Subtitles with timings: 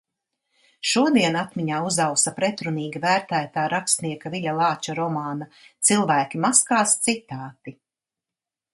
[0.91, 5.51] Šodien atmiņā uzausa pretrunīgi vērtētā rakstnieka Viļa Lāča romāna
[5.91, 7.81] "Cilvēki maskās" citāti.